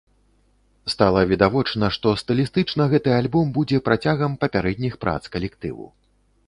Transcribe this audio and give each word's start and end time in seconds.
Стала 0.93 1.21
відавочна, 1.31 1.85
што 1.97 2.13
стылістычна 2.21 2.89
гэты 2.95 3.09
альбом 3.19 3.53
будзе 3.59 3.77
працягам 3.91 4.31
папярэдніх 4.47 4.93
прац 5.05 5.21
калектыву. 5.37 5.85